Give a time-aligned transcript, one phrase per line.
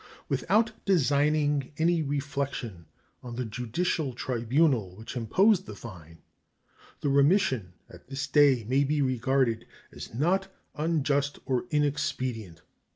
[0.29, 2.87] Without designing any reflection
[3.21, 6.17] on the judicial tribunal which imposed the fine,
[7.01, 12.63] the remission at this day may be regarded as not unjust or inexpedient.